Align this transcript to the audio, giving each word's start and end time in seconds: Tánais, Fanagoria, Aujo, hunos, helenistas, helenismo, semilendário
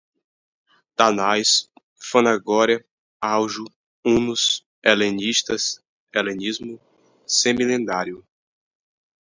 Tánais, 0.95 1.69
Fanagoria, 1.99 2.83
Aujo, 3.21 3.65
hunos, 4.03 4.65
helenistas, 4.83 5.79
helenismo, 6.11 6.81
semilendário 7.27 8.25